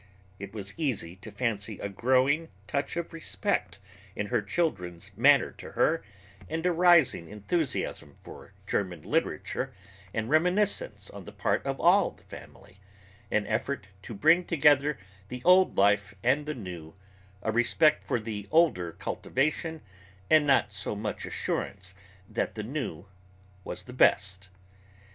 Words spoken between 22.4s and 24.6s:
the new was the best.